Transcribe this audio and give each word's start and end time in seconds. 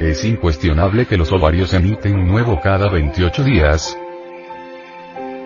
Es 0.00 0.24
incuestionable 0.24 1.06
que 1.06 1.16
los 1.16 1.30
ovarios 1.32 1.72
emiten 1.72 2.16
un 2.16 2.26
nuevo 2.26 2.60
cada 2.60 2.90
28 2.90 3.44
días, 3.44 3.96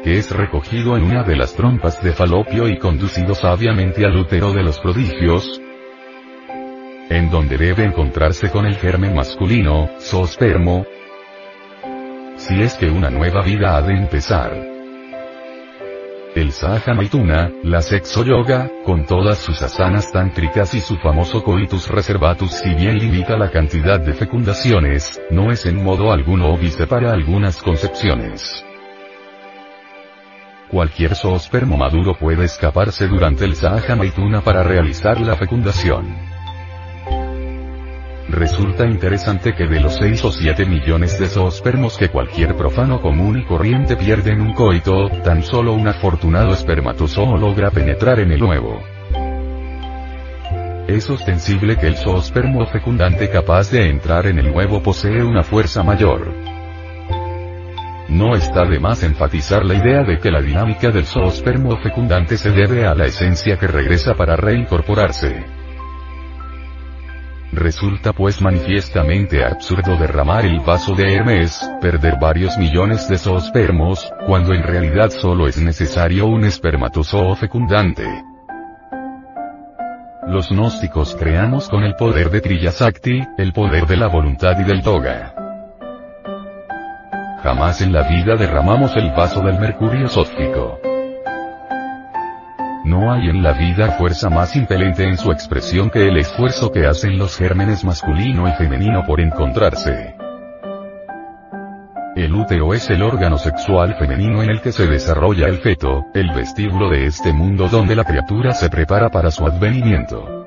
que 0.02 0.18
es 0.18 0.30
recogido 0.30 0.96
en 0.96 1.04
una 1.04 1.22
de 1.22 1.36
las 1.36 1.54
trompas 1.54 2.02
de 2.02 2.12
falopio 2.12 2.66
y 2.68 2.78
conducido 2.78 3.34
sabiamente 3.34 4.06
al 4.06 4.16
útero 4.16 4.52
de 4.52 4.62
los 4.62 4.78
prodigios, 4.78 5.60
en 7.10 7.30
donde 7.30 7.58
debe 7.58 7.84
encontrarse 7.84 8.50
con 8.50 8.64
el 8.64 8.76
germen 8.76 9.14
masculino, 9.14 9.90
zoospermo, 10.00 10.86
si 12.36 12.62
es 12.62 12.74
que 12.74 12.88
una 12.88 13.10
nueva 13.10 13.42
vida 13.42 13.76
ha 13.76 13.82
de 13.82 13.94
empezar. 13.94 14.77
El 16.38 16.52
Sahaja 16.52 16.94
la 17.64 17.82
sexo 17.82 18.24
yoga, 18.24 18.70
con 18.84 19.06
todas 19.06 19.38
sus 19.38 19.60
asanas 19.60 20.12
tántricas 20.12 20.72
y 20.72 20.80
su 20.80 20.96
famoso 20.98 21.42
coitus 21.42 21.88
reservatus 21.88 22.52
si 22.52 22.76
bien 22.76 22.96
limita 22.96 23.36
la 23.36 23.50
cantidad 23.50 23.98
de 23.98 24.12
fecundaciones, 24.12 25.20
no 25.30 25.50
es 25.50 25.66
en 25.66 25.82
modo 25.82 26.12
alguno 26.12 26.54
óbice 26.54 26.86
para 26.86 27.12
algunas 27.12 27.60
concepciones. 27.60 28.64
Cualquier 30.70 31.16
zoospermo 31.16 31.76
maduro 31.76 32.16
puede 32.16 32.44
escaparse 32.44 33.08
durante 33.08 33.44
el 33.44 33.56
Sahaja 33.56 33.96
para 34.44 34.62
realizar 34.62 35.20
la 35.20 35.34
fecundación. 35.34 36.27
Resulta 38.28 38.86
interesante 38.86 39.54
que 39.54 39.66
de 39.66 39.80
los 39.80 39.94
6 39.96 40.24
o 40.26 40.32
7 40.32 40.66
millones 40.66 41.18
de 41.18 41.28
zoospermos 41.28 41.96
que 41.96 42.10
cualquier 42.10 42.54
profano 42.56 43.00
común 43.00 43.38
y 43.38 43.44
corriente 43.44 43.96
pierde 43.96 44.32
en 44.32 44.42
un 44.42 44.52
coito, 44.52 45.08
tan 45.24 45.42
solo 45.42 45.72
un 45.72 45.88
afortunado 45.88 46.52
espermatozoo 46.52 47.38
logra 47.38 47.70
penetrar 47.70 48.20
en 48.20 48.32
el 48.32 48.38
nuevo. 48.38 48.82
Es 50.86 51.08
ostensible 51.08 51.78
que 51.78 51.86
el 51.86 51.96
zoospermo 51.96 52.66
fecundante 52.66 53.30
capaz 53.30 53.70
de 53.70 53.88
entrar 53.88 54.26
en 54.26 54.38
el 54.38 54.52
nuevo 54.52 54.82
posee 54.82 55.22
una 55.22 55.42
fuerza 55.42 55.82
mayor. 55.82 56.30
No 58.08 58.34
está 58.34 58.64
de 58.66 58.78
más 58.78 59.02
enfatizar 59.04 59.64
la 59.64 59.74
idea 59.74 60.02
de 60.02 60.18
que 60.18 60.30
la 60.30 60.42
dinámica 60.42 60.90
del 60.90 61.06
zoospermo 61.06 61.78
fecundante 61.78 62.36
se 62.36 62.50
debe 62.50 62.86
a 62.86 62.94
la 62.94 63.06
esencia 63.06 63.58
que 63.58 63.66
regresa 63.66 64.14
para 64.14 64.36
reincorporarse. 64.36 65.57
Resulta 67.52 68.12
pues 68.12 68.42
manifiestamente 68.42 69.42
absurdo 69.42 69.96
derramar 69.96 70.44
el 70.44 70.60
vaso 70.60 70.94
de 70.94 71.14
Hermes, 71.14 71.58
perder 71.80 72.18
varios 72.20 72.58
millones 72.58 73.08
de 73.08 73.16
zoospermos, 73.16 74.12
cuando 74.26 74.52
en 74.52 74.62
realidad 74.62 75.08
solo 75.08 75.48
es 75.48 75.56
necesario 75.58 76.26
un 76.26 76.44
espermatozoo 76.44 77.34
fecundante. 77.36 78.04
Los 80.26 80.50
gnósticos 80.50 81.16
creamos 81.16 81.70
con 81.70 81.84
el 81.84 81.94
poder 81.94 82.28
de 82.28 82.42
Triyasakti, 82.42 83.22
el 83.38 83.54
poder 83.54 83.86
de 83.86 83.96
la 83.96 84.08
voluntad 84.08 84.52
y 84.60 84.64
del 84.64 84.82
toga. 84.82 85.34
Jamás 87.42 87.80
en 87.80 87.94
la 87.94 88.06
vida 88.06 88.36
derramamos 88.36 88.94
el 88.96 89.10
vaso 89.12 89.40
del 89.40 89.58
mercurio 89.58 90.06
sófico. 90.08 90.78
No 92.88 93.12
hay 93.12 93.28
en 93.28 93.42
la 93.42 93.52
vida 93.52 93.98
fuerza 93.98 94.30
más 94.30 94.56
impelente 94.56 95.04
en 95.04 95.18
su 95.18 95.30
expresión 95.30 95.90
que 95.90 96.08
el 96.08 96.16
esfuerzo 96.16 96.72
que 96.72 96.86
hacen 96.86 97.18
los 97.18 97.36
gérmenes 97.36 97.84
masculino 97.84 98.48
y 98.48 98.52
femenino 98.52 99.04
por 99.04 99.20
encontrarse. 99.20 100.14
El 102.16 102.34
útero 102.34 102.72
es 102.72 102.88
el 102.88 103.02
órgano 103.02 103.36
sexual 103.36 103.94
femenino 103.98 104.42
en 104.42 104.48
el 104.48 104.62
que 104.62 104.72
se 104.72 104.86
desarrolla 104.86 105.48
el 105.48 105.58
feto, 105.58 106.06
el 106.14 106.30
vestíbulo 106.30 106.88
de 106.88 107.04
este 107.04 107.34
mundo 107.34 107.68
donde 107.68 107.94
la 107.94 108.04
criatura 108.04 108.54
se 108.54 108.70
prepara 108.70 109.10
para 109.10 109.30
su 109.30 109.44
advenimiento. 109.44 110.46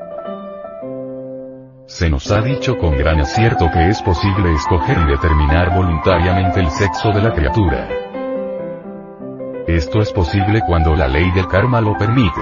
Se 1.85 2.09
nos 2.09 2.31
ha 2.31 2.41
dicho 2.41 2.75
con 2.79 2.97
gran 2.97 3.19
acierto 3.19 3.69
que 3.71 3.89
es 3.89 4.01
posible 4.01 4.51
escoger 4.51 4.97
y 4.97 5.11
determinar 5.11 5.75
voluntariamente 5.75 6.59
el 6.59 6.71
sexo 6.71 7.11
de 7.11 7.21
la 7.21 7.35
criatura. 7.35 8.00
Esto 9.75 10.01
es 10.01 10.11
posible 10.11 10.59
cuando 10.67 10.97
la 10.97 11.07
ley 11.07 11.31
del 11.31 11.47
karma 11.47 11.79
lo 11.79 11.97
permite. 11.97 12.41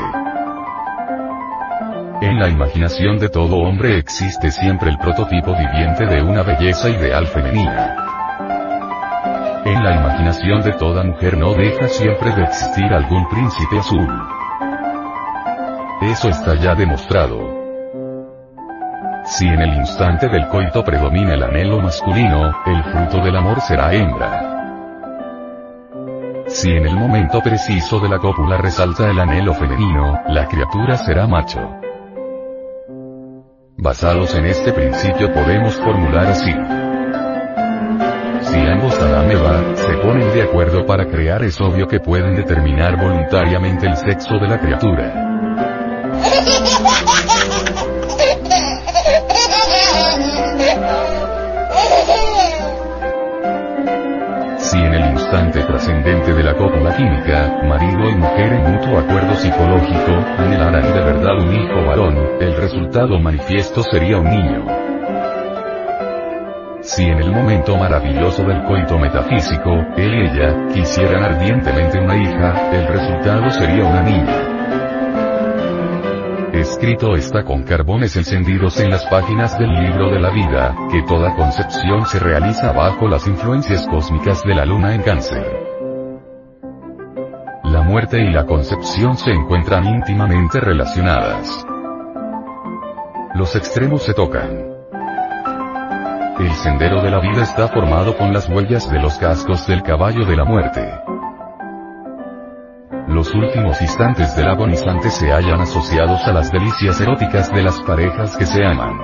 En 2.22 2.40
la 2.40 2.50
imaginación 2.50 3.19
de 3.19 3.29
todo 3.29 3.57
hombre 3.57 4.00
existe 4.00 4.50
siempre 4.50 4.90
el 4.90 4.97
prototipo 4.97 5.56
viviente 5.56 6.07
de 6.07 6.23
una 6.23 6.41
belleza 6.41 6.90
ideal 6.90 7.28
femenina. 7.28 7.95
En 9.63 9.84
la 9.84 9.95
imaginación 9.95 10.63
de 10.63 10.73
toda 10.73 11.03
mujer 11.03 11.38
no 11.38 11.53
deja 11.53 11.88
siempre 11.88 12.31
de 12.31 12.45
existir 12.45 12.91
algún 12.91 13.29
príncipe 13.29 13.78
azul. 13.78 14.07
Eso 16.01 16.29
está 16.29 16.56
ya 16.56 16.73
demostrado. 16.73 17.38
Si 19.25 19.46
en 19.47 19.61
el 19.61 19.75
instante 19.75 20.29
del 20.29 20.47
coito 20.47 20.84
predomina 20.84 21.35
el 21.35 21.44
anhelo 21.44 21.79
masculino, 21.79 22.56
el 22.66 22.84
fruto 22.85 23.23
del 23.23 23.35
amor 23.35 23.61
será 23.61 23.94
hembra. 23.94 24.59
Si 26.50 26.72
en 26.72 26.88
el 26.88 26.96
momento 26.96 27.42
preciso 27.42 28.00
de 28.00 28.10
la 28.10 28.18
cópula 28.18 28.58
resalta 28.58 29.10
el 29.10 29.20
anhelo 29.20 29.54
femenino, 29.54 30.20
la 30.28 30.48
criatura 30.48 30.98
será 30.98 31.28
macho. 31.28 31.60
Basados 33.78 34.34
en 34.34 34.48
este 34.48 34.74
principio 34.74 35.32
podemos 35.32 35.76
formular 35.76 36.26
así. 36.26 36.52
Si 38.42 38.59
ambos 38.59 38.98
y 39.00 39.32
Eva 39.32 39.76
se 39.76 39.94
ponen 39.98 40.34
de 40.34 40.42
acuerdo 40.42 40.86
para 40.88 41.06
crear 41.06 41.44
es 41.44 41.62
obvio 41.62 41.88
que 41.88 42.00
pueden 42.00 42.36
determinar 42.36 42.98
voluntariamente 42.98 43.86
el 43.86 43.96
sexo 43.96 44.40
de 44.40 44.48
la 44.48 44.59
criatura. 44.59 45.26
trascendente 55.29 56.34
de 56.34 56.44
la 56.44 56.56
cópula 56.56 56.95
química, 56.95 57.62
marido 57.63 58.09
y 58.09 58.16
mujer 58.16 58.53
en 58.53 58.72
mutuo 58.72 58.97
acuerdo 58.97 59.35
psicológico, 59.35 60.11
anhelaran 60.37 60.81
de 60.81 61.02
verdad 61.02 61.37
un 61.40 61.53
hijo 61.53 61.85
varón, 61.85 62.17
el 62.41 62.55
resultado 62.55 63.20
manifiesto 63.20 63.84
sería 63.84 64.17
un 64.17 64.29
niño. 64.29 64.66
Si 66.81 67.03
en 67.03 67.20
el 67.20 67.31
momento 67.31 67.78
maravilloso 67.78 68.43
del 68.43 68.64
coito 68.64 68.97
metafísico, 68.97 69.72
él 69.97 70.14
y 70.16 70.22
ella, 70.31 70.67
quisieran 70.73 71.23
ardientemente 71.23 71.99
una 71.99 72.17
hija, 72.17 72.72
el 72.72 72.87
resultado 72.87 73.49
sería 73.52 73.84
una 73.84 74.02
niña. 74.02 74.59
Escrito 76.70 77.16
está 77.16 77.44
con 77.44 77.64
carbones 77.64 78.16
encendidos 78.16 78.80
en 78.80 78.92
las 78.92 79.04
páginas 79.08 79.58
del 79.58 79.74
libro 79.74 80.12
de 80.12 80.20
la 80.20 80.30
vida, 80.30 80.76
que 80.92 81.02
toda 81.02 81.36
concepción 81.36 82.06
se 82.06 82.20
realiza 82.20 82.72
bajo 82.72 83.08
las 83.08 83.28
influencias 83.28 83.88
cósmicas 83.88 84.44
de 84.44 84.54
la 84.54 84.66
luna 84.66 84.94
en 84.94 85.02
cáncer. 85.02 85.46
La 87.64 87.82
muerte 87.82 88.20
y 88.22 88.32
la 88.32 88.46
concepción 88.46 89.18
se 89.18 89.32
encuentran 89.32 89.88
íntimamente 89.88 90.60
relacionadas. 90.60 91.66
Los 93.34 93.56
extremos 93.56 94.04
se 94.04 94.14
tocan. 94.14 94.70
El 96.40 96.52
sendero 96.52 97.02
de 97.02 97.10
la 97.10 97.20
vida 97.20 97.44
está 97.44 97.68
formado 97.68 98.16
con 98.16 98.32
las 98.32 98.48
huellas 98.48 98.90
de 98.90 99.00
los 99.00 99.18
cascos 99.18 99.66
del 99.66 99.82
caballo 99.82 100.24
de 100.24 100.36
la 100.36 100.46
muerte. 100.46 100.98
Los 103.20 103.36
últimos 103.36 103.82
instantes 103.82 104.34
del 104.38 104.48
agonizante 104.48 105.10
se 105.10 105.30
hallan 105.30 105.60
asociados 105.60 106.22
a 106.26 106.32
las 106.32 106.50
delicias 106.54 107.02
eróticas 107.02 107.52
de 107.52 107.64
las 107.64 107.78
parejas 107.82 108.38
que 108.38 108.46
se 108.46 108.64
aman. 108.64 108.98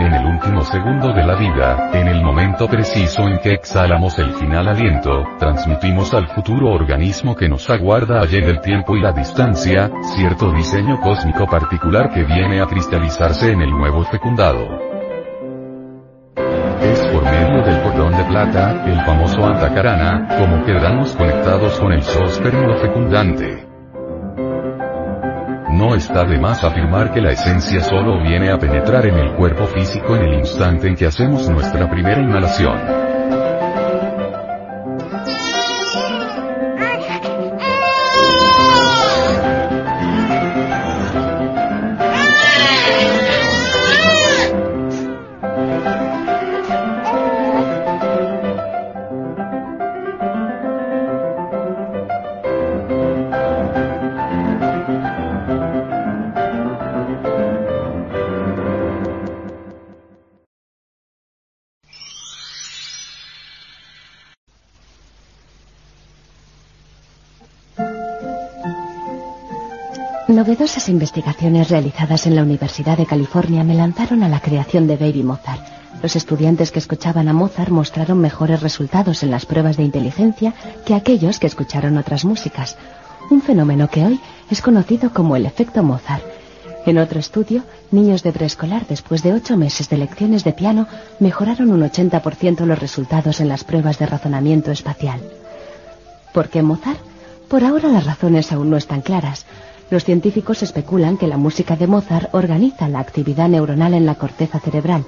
En 0.00 0.12
el 0.12 0.26
último 0.26 0.62
segundo 0.62 1.12
de 1.12 1.24
la 1.24 1.36
vida, 1.36 1.90
en 1.92 2.08
el 2.08 2.20
momento 2.20 2.66
preciso 2.66 3.28
en 3.28 3.38
que 3.38 3.52
exhalamos 3.52 4.18
el 4.18 4.34
final 4.34 4.66
aliento, 4.66 5.22
transmitimos 5.38 6.12
al 6.12 6.26
futuro 6.26 6.72
organismo 6.72 7.36
que 7.36 7.48
nos 7.48 7.70
aguarda 7.70 8.20
allá 8.20 8.38
en 8.38 8.48
el 8.48 8.60
tiempo 8.60 8.96
y 8.96 9.00
la 9.00 9.12
distancia, 9.12 9.88
cierto 10.16 10.50
diseño 10.50 10.98
cósmico 11.00 11.46
particular 11.46 12.10
que 12.12 12.24
viene 12.24 12.60
a 12.60 12.66
cristalizarse 12.66 13.52
en 13.52 13.62
el 13.62 13.70
nuevo 13.70 14.02
fecundado 14.06 14.92
del 17.64 17.82
cordón 17.82 18.16
de 18.16 18.24
plata, 18.24 18.84
el 18.86 19.04
como 20.38 20.64
quedamos 20.64 21.16
conectados 21.16 21.80
con 21.80 21.92
el 21.92 22.02
zoospermo 22.02 22.76
fecundante. 22.76 23.66
No 25.72 25.96
está 25.96 26.24
de 26.24 26.38
más 26.38 26.62
afirmar 26.62 27.12
que 27.12 27.20
la 27.20 27.32
esencia 27.32 27.80
solo 27.80 28.22
viene 28.22 28.52
a 28.52 28.58
penetrar 28.58 29.04
en 29.06 29.18
el 29.18 29.32
cuerpo 29.34 29.66
físico 29.66 30.14
en 30.14 30.22
el 30.22 30.34
instante 30.34 30.86
en 30.86 30.94
que 30.94 31.06
hacemos 31.06 31.48
nuestra 31.48 31.90
primera 31.90 32.20
inhalación. 32.20 33.01
Novedosas 70.32 70.88
investigaciones 70.88 71.68
realizadas 71.68 72.26
en 72.26 72.34
la 72.34 72.42
Universidad 72.42 72.96
de 72.96 73.04
California 73.04 73.64
me 73.64 73.74
lanzaron 73.74 74.22
a 74.22 74.30
la 74.30 74.40
creación 74.40 74.86
de 74.86 74.96
Baby 74.96 75.22
Mozart. 75.22 75.60
Los 76.02 76.16
estudiantes 76.16 76.72
que 76.72 76.78
escuchaban 76.78 77.28
a 77.28 77.34
Mozart 77.34 77.68
mostraron 77.68 78.18
mejores 78.18 78.62
resultados 78.62 79.22
en 79.22 79.30
las 79.30 79.44
pruebas 79.44 79.76
de 79.76 79.82
inteligencia 79.82 80.54
que 80.86 80.94
aquellos 80.94 81.38
que 81.38 81.48
escucharon 81.48 81.98
otras 81.98 82.24
músicas, 82.24 82.78
un 83.30 83.42
fenómeno 83.42 83.88
que 83.88 84.06
hoy 84.06 84.20
es 84.50 84.62
conocido 84.62 85.12
como 85.12 85.36
el 85.36 85.44
efecto 85.44 85.82
Mozart. 85.82 86.24
En 86.86 86.96
otro 86.96 87.20
estudio, 87.20 87.62
niños 87.90 88.22
de 88.22 88.32
preescolar 88.32 88.86
después 88.88 89.22
de 89.22 89.34
ocho 89.34 89.58
meses 89.58 89.90
de 89.90 89.98
lecciones 89.98 90.44
de 90.44 90.54
piano 90.54 90.88
mejoraron 91.20 91.70
un 91.70 91.82
80% 91.82 92.64
los 92.64 92.78
resultados 92.78 93.38
en 93.40 93.50
las 93.50 93.64
pruebas 93.64 93.98
de 93.98 94.06
razonamiento 94.06 94.70
espacial. 94.70 95.20
¿Por 96.32 96.48
qué 96.48 96.62
Mozart? 96.62 97.00
Por 97.48 97.64
ahora 97.64 97.90
las 97.90 98.06
razones 98.06 98.50
aún 98.50 98.70
no 98.70 98.78
están 98.78 99.02
claras. 99.02 99.44
Los 99.92 100.04
científicos 100.04 100.62
especulan 100.62 101.18
que 101.18 101.26
la 101.26 101.36
música 101.36 101.76
de 101.76 101.86
Mozart 101.86 102.34
organiza 102.34 102.88
la 102.88 102.98
actividad 102.98 103.50
neuronal 103.50 103.92
en 103.92 104.06
la 104.06 104.14
corteza 104.14 104.58
cerebral, 104.58 105.04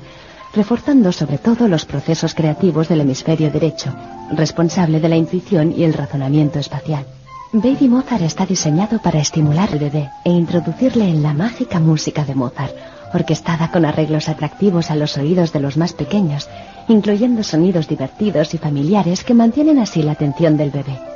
reforzando 0.54 1.10
sobre 1.10 1.38
todo 1.38 1.69
los 1.69 1.86
procesos 1.86 2.34
creativos 2.34 2.90
del 2.90 3.00
hemisferio 3.00 3.50
derecho, 3.50 3.94
responsable 4.31 5.00
de 5.00 5.08
la 5.08 5.16
intuición 5.16 5.72
y 5.75 5.84
el 5.84 5.94
razonamiento 5.94 6.58
espacial. 6.58 7.06
Baby 7.54 7.88
Mozart 7.88 8.25
está 8.25 8.44
diseñado 8.44 9.00
para 9.00 9.20
estimular 9.20 9.70
al 9.72 9.78
bebé 9.78 10.10
e 10.22 10.31
introducirle 10.31 11.08
en 11.08 11.22
la 11.22 11.32
mágica 11.32 11.81
música 11.81 12.26
de 12.26 12.34
Mozart, 12.34 12.76
orquestada 13.14 13.70
con 13.70 13.86
arreglos 13.86 14.28
atractivos 14.28 14.90
a 14.90 14.96
los 14.96 15.16
oídos 15.16 15.50
de 15.54 15.60
los 15.60 15.78
más 15.78 15.94
pequeños, 15.94 16.50
incluyendo 16.88 17.42
sonidos 17.42 17.88
divertidos 17.88 18.52
y 18.52 18.58
familiares 18.58 19.25
que 19.25 19.32
mantienen 19.32 19.78
así 19.78 20.02
la 20.02 20.12
atención 20.12 20.58
del 20.58 20.72
bebé. 20.72 21.13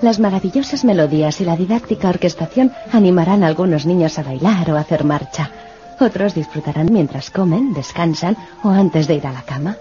Las 0.00 0.20
maravillosas 0.20 0.84
melodías 0.84 1.40
y 1.40 1.44
la 1.44 1.56
didáctica 1.56 2.08
orquestación 2.08 2.72
animarán 2.92 3.42
a 3.42 3.48
algunos 3.48 3.84
niños 3.84 4.16
a 4.18 4.22
bailar 4.22 4.70
o 4.70 4.76
a 4.76 4.80
hacer 4.80 5.02
marcha. 5.02 5.50
Otros 5.98 6.34
disfrutarán 6.34 6.92
mientras 6.92 7.30
comen, 7.30 7.74
descansan 7.74 8.36
o 8.62 8.68
antes 8.68 9.08
de 9.08 9.16
ir 9.16 9.26
a 9.26 9.32
la 9.32 9.42
cama. 9.42 9.76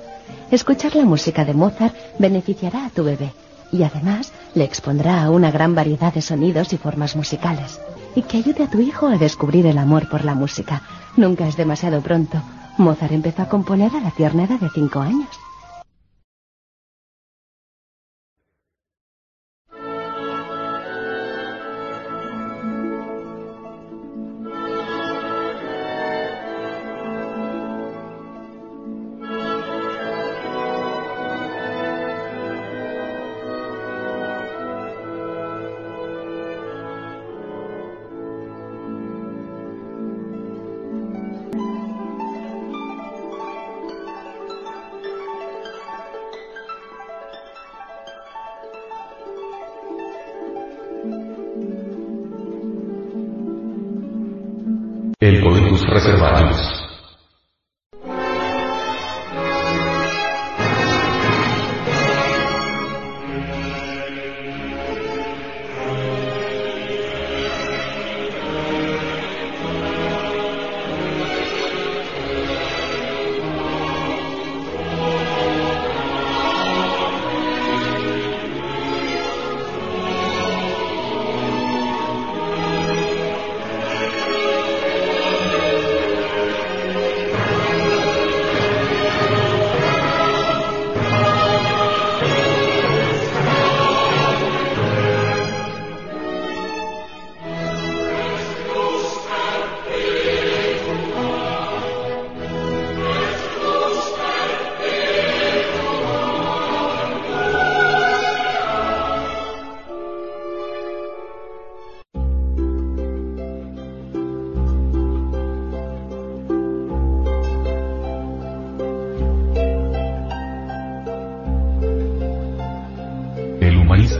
Escuchar 0.50 0.96
la 0.96 1.06
música 1.06 1.46
de 1.46 1.54
Mozart 1.54 1.96
beneficiará 2.18 2.88
a 2.88 2.90
tu 2.90 3.04
bebé 3.04 3.32
y 3.72 3.84
además 3.84 4.32
le 4.56 4.64
expondrá 4.64 5.22
a 5.22 5.30
una 5.30 5.52
gran 5.52 5.76
variedad 5.76 6.12
de 6.12 6.22
sonidos 6.22 6.74
y 6.74 6.78
formas 6.78 7.16
musicales. 7.16 7.80
Y 8.16 8.24
que 8.24 8.38
ayude 8.38 8.64
a 8.64 8.70
tu 8.70 8.80
hijo 8.80 9.08
a 9.08 9.20
descubrir 9.20 9.68
el 9.68 9.78
amor 9.78 10.10
por 10.10 10.26
la 10.26 10.34
música. 10.34 10.82
Nunca 11.16 11.48
es 11.48 11.58
demasiado 11.58 12.02
pronto. 12.02 12.42
Mozart 12.80 13.12
empezó 13.12 13.44
a 13.44 13.50
componer 13.50 13.92
a 13.96 14.00
la 14.00 14.10
tierna 14.10 14.48
de 14.48 14.58
cinco 14.74 15.00
años. 15.00 15.30
El 55.20 55.42
Coitus 55.42 55.84
Reservatus. 55.88 56.87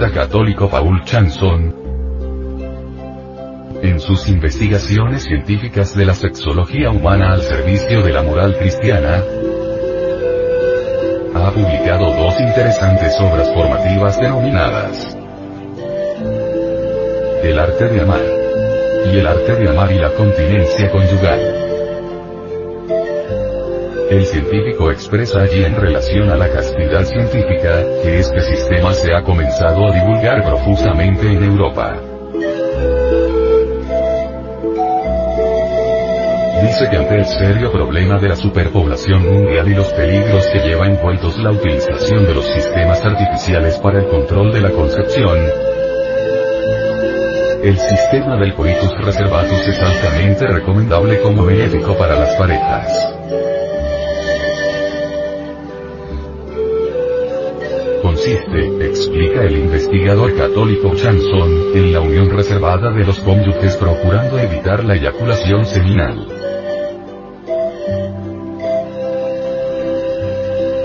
Católico 0.06 0.70
Paul 0.70 1.04
Chanson, 1.06 1.74
en 3.82 4.00
sus 4.00 4.28
investigaciones 4.30 5.24
científicas 5.24 5.96
de 5.96 6.06
la 6.06 6.14
sexología 6.14 6.92
humana 6.92 7.34
al 7.34 7.42
servicio 7.42 8.04
de 8.04 8.14
la 8.14 8.22
moral 8.22 8.56
cristiana, 8.58 9.24
ha 11.34 11.52
publicado 11.52 12.14
dos 12.16 12.40
interesantes 12.40 13.20
obras 13.20 13.52
formativas 13.54 14.20
denominadas 14.20 15.18
El 17.44 17.60
arte 17.60 17.90
de 17.90 18.02
amar 18.02 18.22
y 19.12 19.18
El 19.18 19.28
arte 19.28 19.56
de 19.56 19.70
amar 19.70 19.92
y 19.92 20.00
la 20.00 20.14
continencia 20.14 20.92
conyugal. 20.92 21.67
El 24.10 24.26
científico 24.26 24.90
expresa 24.90 25.42
allí 25.42 25.66
en 25.66 25.76
relación 25.76 26.30
a 26.30 26.38
la 26.38 26.50
castidad 26.50 27.04
científica, 27.04 27.84
que 28.02 28.20
este 28.20 28.40
sistema 28.40 28.94
se 28.94 29.14
ha 29.14 29.22
comenzado 29.22 29.86
a 29.86 29.92
divulgar 29.92 30.44
profusamente 30.44 31.28
en 31.30 31.44
Europa. 31.44 31.98
Dice 36.62 36.90
que 36.90 36.98
ante 36.98 37.16
el 37.16 37.26
serio 37.26 37.70
problema 37.72 38.18
de 38.18 38.30
la 38.30 38.36
superpoblación 38.38 39.24
mundial 39.24 39.68
y 39.68 39.76
los 39.76 39.88
peligros 39.88 40.48
que 40.48 40.60
lleva 40.60 40.88
envueltos 40.88 41.38
la 41.40 41.52
utilización 41.52 42.26
de 42.26 42.34
los 42.34 42.46
sistemas 42.46 43.04
artificiales 43.04 43.76
para 43.80 44.00
el 44.00 44.08
control 44.08 44.54
de 44.54 44.62
la 44.62 44.72
concepción, 44.72 45.38
el 47.62 47.78
sistema 47.78 48.38
del 48.38 48.54
coitus 48.54 48.94
reservatus 49.04 49.68
es 49.68 49.82
altamente 49.82 50.48
recomendable 50.48 51.20
como 51.22 51.44
benéfico 51.44 51.98
para 51.98 52.18
las 52.18 52.36
parejas. 52.36 53.47
Consiste, 58.28 58.86
explica 58.86 59.44
el 59.44 59.58
investigador 59.58 60.36
católico 60.36 60.94
Chanson, 60.94 61.50
en 61.74 61.94
la 61.94 62.02
unión 62.02 62.30
reservada 62.30 62.92
de 62.92 63.06
los 63.06 63.18
cónyuges 63.20 63.78
procurando 63.78 64.38
evitar 64.38 64.84
la 64.84 64.96
eyaculación 64.96 65.66
seminal. 65.66 66.28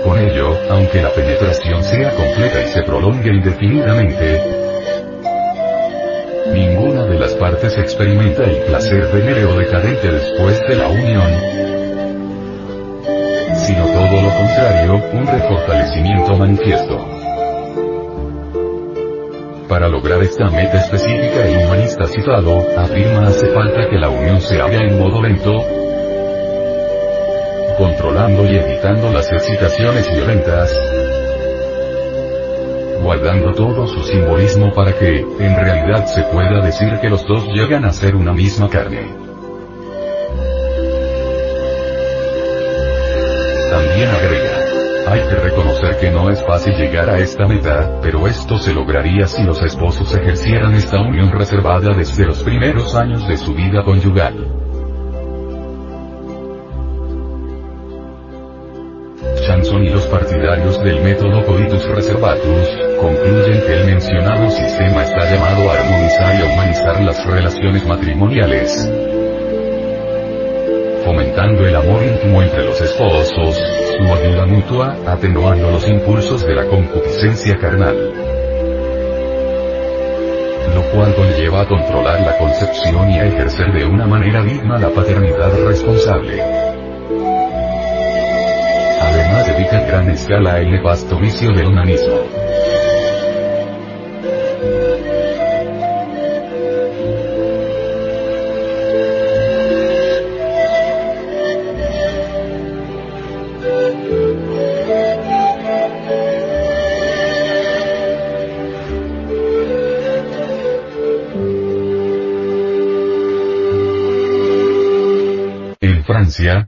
Con 0.05 0.19
ello, 0.19 0.57
aunque 0.69 1.01
la 1.01 1.09
penetración 1.09 1.83
sea 1.83 2.15
completa 2.15 2.61
y 2.61 2.67
se 2.67 2.81
prolongue 2.83 3.33
indefinidamente, 3.33 4.41
ninguna 6.53 7.03
de 7.07 7.19
las 7.19 7.33
partes 7.33 7.77
experimenta 7.77 8.45
el 8.45 8.55
placer 8.67 9.05
venéreo 9.13 9.57
decadente 9.57 10.09
después 10.09 10.61
de 10.61 10.75
la 10.77 10.87
unión, 10.87 11.29
sino 13.65 13.85
todo 13.87 14.21
lo 14.21 14.29
contrario, 14.29 15.03
un 15.11 15.27
refortalecimiento 15.27 16.37
manifiesto. 16.37 17.12
Para 19.73 19.89
lograr 19.89 20.21
esta 20.21 20.51
meta 20.51 20.77
específica 20.77 21.47
el 21.47 21.65
humanista 21.65 22.05
citado, 22.05 22.59
afirma 22.77 23.25
hace 23.25 23.47
falta 23.47 23.89
que 23.89 23.97
la 23.97 24.07
unión 24.07 24.39
se 24.39 24.61
haga 24.61 24.79
en 24.83 24.99
modo 24.99 25.19
lento, 25.19 25.51
controlando 27.75 28.45
y 28.45 28.55
evitando 28.55 29.11
las 29.11 29.31
excitaciones 29.31 30.07
violentas, 30.13 30.79
guardando 33.01 33.51
todo 33.53 33.87
su 33.87 34.03
simbolismo 34.03 34.71
para 34.73 34.93
que, 34.93 35.21
en 35.21 35.55
realidad 35.55 36.05
se 36.05 36.21
pueda 36.21 36.63
decir 36.63 36.99
que 37.01 37.09
los 37.09 37.25
dos 37.25 37.47
llegan 37.47 37.83
a 37.85 37.91
ser 37.91 38.15
una 38.15 38.31
misma 38.31 38.69
carne. 38.69 39.22
Reconocer 45.35 45.97
que 45.99 46.11
no 46.11 46.29
es 46.29 46.43
fácil 46.43 46.73
llegar 46.75 47.09
a 47.09 47.19
esta 47.19 47.47
meta, 47.47 47.99
pero 48.01 48.27
esto 48.27 48.57
se 48.57 48.73
lograría 48.73 49.27
si 49.27 49.43
los 49.43 49.61
esposos 49.61 50.13
ejercieran 50.15 50.73
esta 50.73 50.99
unión 50.99 51.31
reservada 51.31 51.93
desde 51.95 52.25
los 52.25 52.43
primeros 52.43 52.95
años 52.95 53.27
de 53.27 53.37
su 53.37 53.53
vida 53.53 53.83
conyugal. 53.83 54.63
Chanson 59.45 59.83
y 59.83 59.89
los 59.89 60.05
partidarios 60.07 60.81
del 60.83 61.01
método 61.01 61.45
coitus 61.45 61.85
reservatus, 61.89 62.69
concluyen 62.99 63.61
que 63.61 63.73
el 63.73 63.85
mencionado 63.85 64.49
sistema 64.49 65.03
está 65.03 65.29
llamado 65.29 65.69
a 65.69 65.73
armonizar 65.73 66.35
y 66.39 66.53
humanizar 66.53 67.01
las 67.01 67.25
relaciones 67.25 67.85
matrimoniales, 67.85 68.89
fomentando 71.03 71.67
el 71.67 71.75
amor 71.75 72.01
íntimo 72.03 72.41
entre 72.41 72.65
los 72.65 72.79
esposos, 72.81 73.55
su 73.55 74.13
ayuda 74.13 74.45
mutua, 74.45 74.97
atenuando 75.05 75.71
los 75.71 75.87
impulsos 75.87 76.45
de 76.45 76.55
la 76.55 76.65
concupiscencia 76.65 77.57
carnal. 77.57 78.13
Lo 80.73 80.81
cual 80.91 81.13
conlleva 81.15 81.61
a 81.61 81.67
controlar 81.67 82.21
la 82.21 82.37
concepción 82.37 83.11
y 83.11 83.19
a 83.19 83.25
ejercer 83.25 83.71
de 83.73 83.85
una 83.85 84.07
manera 84.07 84.43
digna 84.43 84.77
la 84.79 84.89
paternidad 84.89 85.51
responsable. 85.65 86.41
Además 89.01 89.47
en 89.71 89.87
gran 89.87 90.09
escala 90.09 90.59
el 90.59 90.71
nefasto 90.71 91.19
vicio 91.19 91.51
del 91.51 91.73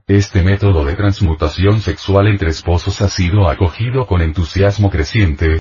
este 0.08 0.44
método 0.44 0.86
de 0.86 0.96
transmutación 0.96 1.82
sexual 1.82 2.28
entre 2.28 2.50
esposos 2.50 3.02
ha 3.02 3.08
sido 3.08 3.50
acogido 3.50 4.06
con 4.06 4.22
entusiasmo 4.22 4.92
creciente, 4.92 5.60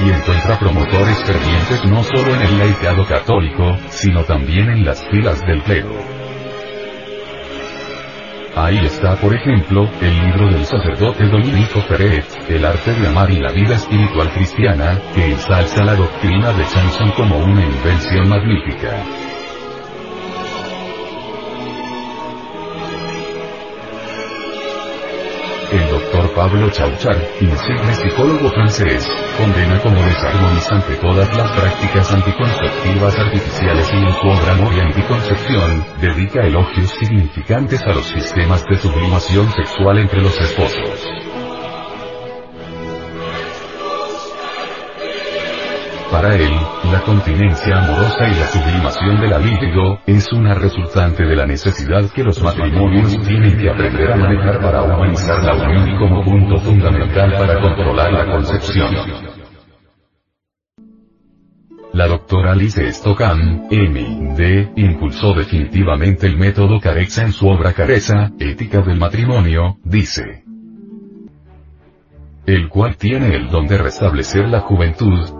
y 0.00 0.10
encuentra 0.10 0.58
promotores 0.58 1.18
fervientes 1.24 1.84
no 1.86 2.04
solo 2.04 2.34
en 2.34 2.42
el 2.42 2.58
laicado 2.58 3.04
católico, 3.06 3.76
sino 3.88 4.22
también 4.24 4.70
en 4.70 4.84
las 4.84 5.02
filas 5.08 5.40
del 5.40 5.62
clero. 5.62 5.90
Ahí 8.54 8.78
está 8.84 9.16
por 9.16 9.34
ejemplo, 9.34 9.88
el 10.00 10.26
libro 10.26 10.50
del 10.50 10.64
sacerdote 10.64 11.24
Dominico 11.24 11.80
Ferret, 11.82 12.26
El 12.48 12.64
arte 12.64 12.92
de 12.92 13.06
amar 13.06 13.30
y 13.30 13.40
la 13.40 13.52
vida 13.52 13.76
espiritual 13.76 14.30
cristiana, 14.32 15.00
que 15.14 15.32
ensalza 15.32 15.84
la 15.84 15.94
doctrina 15.94 16.52
de 16.52 16.64
Chanson 16.66 17.10
como 17.12 17.38
una 17.38 17.64
invención 17.64 18.28
magnífica. 18.28 19.27
Doctor 25.98 26.32
Pablo 26.34 26.70
Chauchar, 26.70 27.16
insigne 27.40 27.94
psicólogo 27.94 28.48
francés, 28.50 29.04
condena 29.36 29.80
como 29.80 30.00
desarmonizante 30.02 30.94
todas 30.96 31.36
las 31.36 31.50
prácticas 31.50 32.12
anticonceptivas 32.12 33.18
artificiales 33.18 33.90
y 33.92 33.96
en 33.96 34.12
su 34.12 34.28
obra 34.28 34.76
y 34.76 34.80
Anticoncepción, 34.80 35.84
dedica 36.00 36.46
elogios 36.46 36.90
significantes 36.90 37.82
a 37.82 37.92
los 37.92 38.06
sistemas 38.06 38.64
de 38.70 38.76
sublimación 38.76 39.50
sexual 39.52 39.98
entre 39.98 40.22
los 40.22 40.40
esposos. 40.40 41.17
Para 46.10 46.34
él, 46.34 46.50
la 46.90 47.02
continencia 47.02 47.78
amorosa 47.78 48.26
y 48.26 48.34
la 48.34 48.46
sublimación 48.46 49.20
de 49.20 49.28
la 49.28 49.38
libido, 49.38 49.98
es 50.06 50.32
una 50.32 50.54
resultante 50.54 51.22
de 51.22 51.36
la 51.36 51.44
necesidad 51.44 52.10
que 52.10 52.24
los 52.24 52.42
matrimonios 52.42 53.20
tienen 53.26 53.58
que 53.58 53.68
aprender 53.68 54.12
a 54.12 54.16
manejar 54.16 54.58
para 54.60 54.84
humanizar 54.84 55.44
la 55.44 55.54
unión 55.54 55.98
como 55.98 56.24
punto 56.24 56.56
fundamental 56.60 57.32
para 57.32 57.60
controlar 57.60 58.12
la 58.12 58.32
concepción. 58.32 58.88
La 61.92 62.06
doctora 62.06 62.52
Alice 62.52 62.90
Stockham, 62.92 63.66
M.D., 63.70 64.72
impulsó 64.76 65.34
definitivamente 65.34 66.26
el 66.26 66.38
método 66.38 66.80
Carexa 66.80 67.22
en 67.22 67.32
su 67.32 67.48
obra 67.48 67.74
Careza, 67.74 68.30
Ética 68.38 68.80
del 68.80 68.98
Matrimonio, 68.98 69.76
dice. 69.84 70.44
El 72.46 72.70
cual 72.70 72.96
tiene 72.96 73.34
el 73.34 73.50
don 73.50 73.66
de 73.66 73.76
restablecer 73.76 74.48
la 74.48 74.60
juventud, 74.60 75.37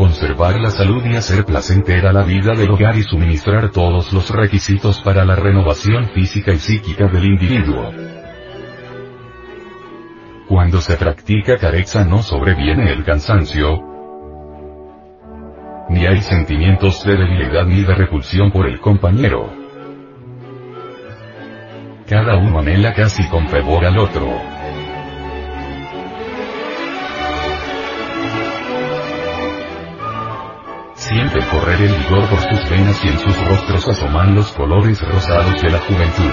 conservar 0.00 0.58
la 0.58 0.70
salud 0.70 1.04
y 1.04 1.14
hacer 1.14 1.44
placentera 1.44 2.10
la 2.10 2.22
vida 2.22 2.54
del 2.54 2.70
hogar 2.70 2.96
y 2.96 3.02
suministrar 3.02 3.70
todos 3.70 4.14
los 4.14 4.30
requisitos 4.30 4.98
para 5.02 5.26
la 5.26 5.36
renovación 5.36 6.08
física 6.14 6.52
y 6.52 6.56
psíquica 6.58 7.06
del 7.06 7.26
individuo. 7.26 7.92
Cuando 10.48 10.80
se 10.80 10.96
practica 10.96 11.58
careza 11.58 12.02
no 12.06 12.22
sobreviene 12.22 12.90
el 12.90 13.04
cansancio, 13.04 13.78
ni 15.90 16.06
hay 16.06 16.22
sentimientos 16.22 17.04
de 17.04 17.18
debilidad 17.18 17.66
ni 17.66 17.82
de 17.82 17.94
repulsión 17.94 18.50
por 18.50 18.66
el 18.66 18.80
compañero. 18.80 19.52
Cada 22.08 22.38
uno 22.38 22.60
anhela 22.60 22.94
casi 22.94 23.28
con 23.28 23.46
fervor 23.50 23.84
al 23.84 23.98
otro. 23.98 24.59
Siente 31.10 31.40
correr 31.50 31.82
el 31.82 31.92
vigor 31.92 32.24
por 32.28 32.38
sus 32.38 32.70
venas 32.70 33.04
y 33.04 33.08
en 33.08 33.18
sus 33.18 33.48
rostros 33.48 33.88
asoman 33.88 34.32
los 34.32 34.52
colores 34.52 35.00
rosados 35.00 35.60
de 35.60 35.68
la 35.68 35.78
juventud. 35.80 36.30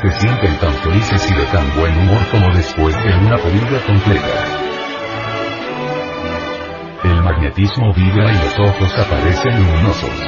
Se 0.00 0.10
sienten 0.12 0.58
tan 0.58 0.72
felices 0.74 1.28
y 1.28 1.34
de 1.34 1.44
tan 1.46 1.74
buen 1.74 1.98
humor 1.98 2.20
como 2.30 2.54
después 2.54 2.94
de 3.02 3.18
una 3.18 3.36
comida 3.38 3.80
completa. 3.84 4.28
El 7.02 7.20
magnetismo 7.20 7.92
vibra 7.92 8.32
y 8.32 8.36
los 8.44 8.58
ojos 8.60 8.96
aparecen 8.96 9.56
luminosos. 9.58 10.20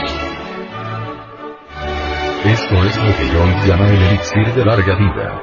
Esto 2.46 2.84
es 2.84 2.96
lo 2.96 3.16
que 3.16 3.30
John 3.32 3.68
llama 3.68 3.86
el 3.90 4.02
elixir 4.02 4.54
de 4.54 4.64
larga 4.64 4.96
vida. 4.96 5.40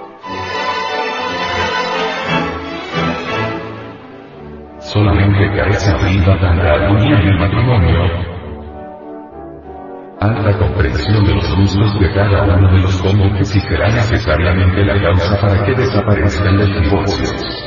Solamente 5.07 5.55
carece 5.55 5.93
viva 6.05 6.37
con 6.37 6.57
la 6.57 6.73
armonía 6.73 7.15
del 7.15 7.39
matrimonio. 7.39 7.99
Alta 10.19 10.57
comprensión 10.59 11.25
de 11.25 11.33
los 11.35 11.55
gustos 11.55 11.99
de 12.01 12.13
cada 12.13 12.43
uno 12.43 12.71
de 12.73 12.81
los 12.81 13.01
cónyuges 13.01 13.55
y 13.55 13.59
será 13.61 13.87
necesariamente 13.87 14.83
la 14.83 15.01
causa 15.01 15.39
para 15.39 15.63
que 15.63 15.75
desaparezcan 15.75 16.57
los 16.57 16.81
divorcios. 16.81 17.66